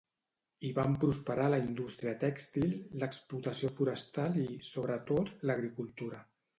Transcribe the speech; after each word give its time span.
Hi 0.61 0.69
van 0.79 0.95
prosperar 1.03 1.49
la 1.55 1.59
indústria 1.65 2.15
tèxtil, 2.25 2.73
l'explotació 3.05 3.73
forestal 3.79 4.43
i, 4.49 4.51
sobretot, 4.75 5.35
l'agricultura. 5.49 6.29